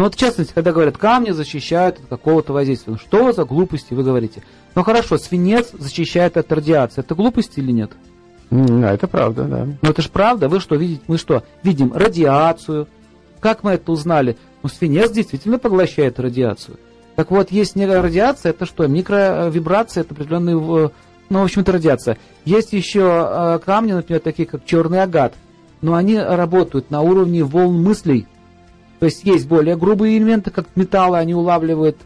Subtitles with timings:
[0.00, 3.92] Но вот в частности, когда говорят, камни защищают от какого-то воздействия, ну, что за глупости
[3.92, 4.42] вы говорите?
[4.74, 7.02] Ну хорошо, свинец защищает от радиации.
[7.02, 7.90] Это глупости или нет?
[8.50, 9.68] Да, это правда, да.
[9.82, 10.48] Ну это же правда.
[10.48, 11.02] Вы что видите?
[11.06, 12.88] Мы что, видим радиацию?
[13.40, 14.38] Как мы это узнали?
[14.62, 16.78] Ну, свинец действительно поглощает радиацию.
[17.14, 18.86] Так вот, есть не радиация, это что?
[18.86, 20.90] Микровибрация, это определенные, ну,
[21.28, 22.16] в общем, это радиация.
[22.46, 25.34] Есть еще э, камни, например, такие как черный агат,
[25.82, 28.26] но они работают на уровне волн мыслей.
[29.00, 31.96] То есть есть более грубые элементы, как металлы, они улавливают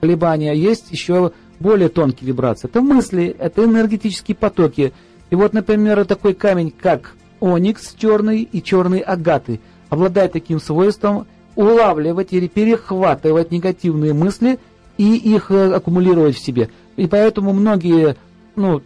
[0.00, 2.68] колебания, а есть еще более тонкие вибрации.
[2.68, 4.92] Это мысли, это энергетические потоки.
[5.30, 11.26] И вот, например, такой камень, как оникс черный и черный агаты, обладает таким свойством
[11.56, 14.58] улавливать или перехватывать негативные мысли
[14.96, 16.70] и их э, аккумулировать в себе.
[16.96, 18.16] И поэтому многие,
[18.54, 18.80] ну,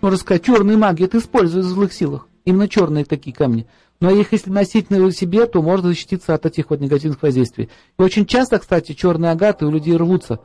[0.00, 2.28] можно сказать, черные маги это используют в злых силах.
[2.50, 3.68] Именно черные такие камни.
[4.00, 7.70] Но их если носить на себе, то можно защититься от этих вот негативных воздействий.
[7.96, 10.40] И очень часто, кстати, черные агаты у людей рвутся.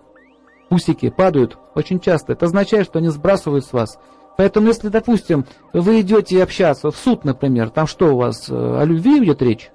[0.69, 2.33] Пусики падают очень часто.
[2.33, 3.97] Это означает, что они сбрасывают с вас.
[4.37, 8.85] Поэтому, если, допустим, вы идете общаться в суд, например, там что у вас, э, о
[8.85, 9.71] любви идет речь?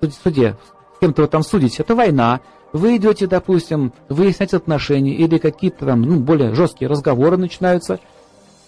[0.00, 0.56] В суде,
[0.96, 2.40] с кем-то вы там судите, это война.
[2.72, 8.00] Вы идете, допустим, выяснять отношения, или какие-то там, ну, более жесткие разговоры начинаются,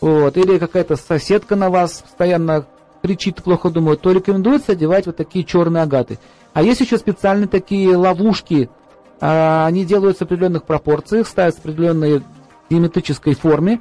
[0.00, 2.66] вот, или какая-то соседка на вас постоянно
[3.02, 6.19] кричит, плохо думает, то рекомендуется одевать вот такие черные агаты.
[6.52, 8.70] А есть еще специальные такие ловушки,
[9.20, 12.22] а, они делаются в определенных пропорциях, ставятся в определенной
[12.69, 13.80] геометрической форме,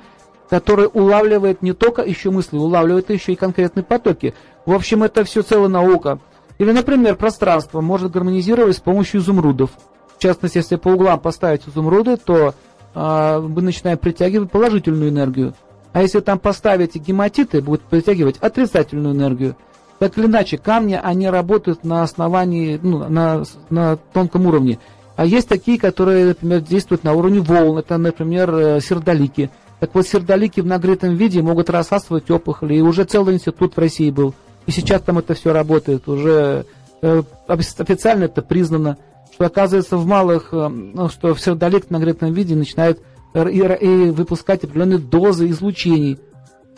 [0.49, 4.33] которая улавливает не только еще мысли, улавливает еще и конкретные потоки.
[4.65, 6.19] В общем, это все целая наука.
[6.57, 9.71] Или, например, пространство может гармонизировать с помощью изумрудов.
[10.17, 12.53] В частности, если по углам поставить изумруды, то
[12.93, 15.53] э, мы начинаем притягивать положительную энергию.
[15.95, 19.55] А если там поставить гематиты, будет притягивать отрицательную энергию.
[19.97, 24.77] Так или иначе, камни, они работают на основании, ну, на, на тонком уровне.
[25.15, 27.77] А есть такие, которые, например, действуют на уровне волн.
[27.77, 29.49] Это, например, э, сердолики.
[29.79, 32.75] Так вот, сердолики в нагретом виде могут рассасывать опухоли.
[32.75, 34.33] И уже целый институт в России был.
[34.65, 36.09] И сейчас там это все работает.
[36.09, 36.65] Уже
[37.03, 38.97] э, официально это признано.
[39.33, 42.99] Что оказывается в малых, э, ну, что в сердолик в нагретом виде начинает
[43.35, 46.17] и, выпускать определенные дозы излучений.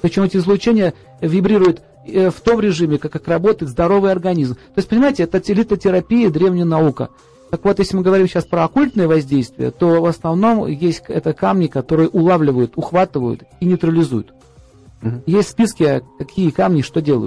[0.01, 4.55] Причем эти излучения вибрируют э, в том режиме, как, как работает здоровый организм.
[4.55, 7.09] То есть, понимаете, это литотерапия, древняя наука.
[7.49, 11.67] Так вот, если мы говорим сейчас про оккультное воздействие, то в основном есть это камни,
[11.67, 14.33] которые улавливают, ухватывают и нейтрализуют.
[15.01, 15.23] Угу.
[15.25, 17.25] Есть списки, какие камни что делают.